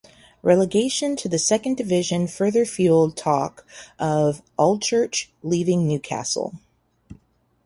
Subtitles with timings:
[0.41, 3.67] Relegation to the Second Division further fueled talk
[3.99, 6.55] of Allchurch leaving Newcastle.